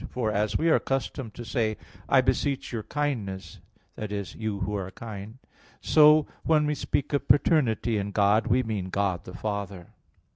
[0.09, 1.77] For as we are accustomed to say,
[2.09, 3.59] "I beseech your kindness"
[3.99, 4.25] i.e.
[4.35, 5.37] you who are kind
[5.79, 9.91] so when we speak of paternity in God, we mean God the Father.